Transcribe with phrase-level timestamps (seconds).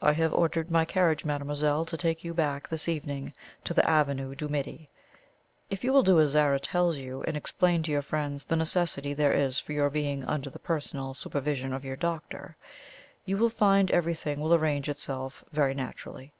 [0.00, 4.34] "I have ordered my carriage, mademoiselle, to take you back this evening to the Avenue
[4.34, 4.88] du Midi.
[5.68, 9.12] If you will do as Zara tells you, and explain to your friends the necessity
[9.12, 12.56] there is for your being under the personal supervision of your doctor,
[13.26, 16.32] you will find everything will arrange itself very naturally.